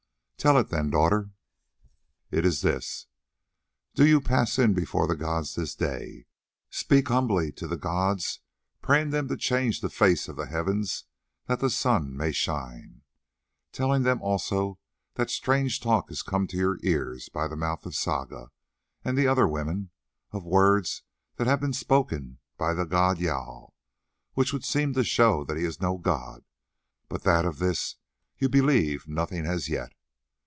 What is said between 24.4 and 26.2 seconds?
would seem to show that he is no